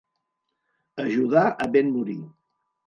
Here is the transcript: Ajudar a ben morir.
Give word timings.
Ajudar 1.05 1.47
a 1.65 1.71
ben 1.77 1.95
morir. 1.97 2.21